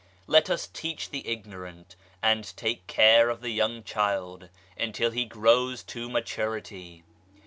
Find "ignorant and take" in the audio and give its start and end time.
1.27-2.87